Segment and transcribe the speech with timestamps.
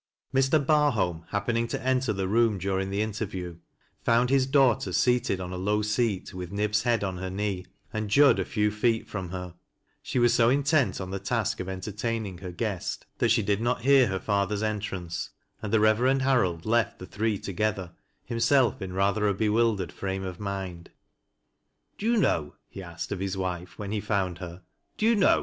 [0.33, 0.57] Mr.
[0.59, 3.57] Barholm happening to enter the room during tlip interview,
[4.03, 8.09] found his daughter seated on a low seat witl Nib's head on her knee, and
[8.09, 9.53] Jud a few feet from her
[10.01, 13.81] She was so intent on the task of entertaining her guest thai she did not
[13.81, 15.29] hear her father's entrance,
[15.61, 17.91] and the Eevercnd Harold left the three together,
[18.25, 20.89] himself iu ather a be wildered frame of mind.
[22.01, 23.55] NIB A2fD HIS MASTER MAKE A GALL.
[23.83, 24.61] 89"
[24.97, 25.39] Do you know?